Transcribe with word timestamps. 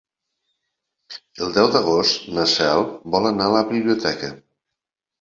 El 1.43 1.53
deu 1.59 1.69
d'agost 1.77 2.27
na 2.39 2.49
Cel 2.57 2.89
vol 3.19 3.33
anar 3.35 3.49
a 3.51 3.57
la 3.61 3.65
biblioteca. 3.77 4.37